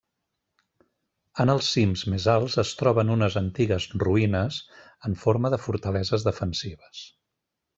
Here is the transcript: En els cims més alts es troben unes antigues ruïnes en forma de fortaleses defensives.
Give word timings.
En 1.43 1.51
els 1.53 1.67
cims 1.73 2.05
més 2.13 2.25
alts 2.35 2.57
es 2.63 2.71
troben 2.79 3.11
unes 3.17 3.37
antigues 3.43 3.87
ruïnes 4.07 4.57
en 5.11 5.19
forma 5.27 5.53
de 5.57 5.61
fortaleses 5.67 6.27
defensives. 6.31 7.07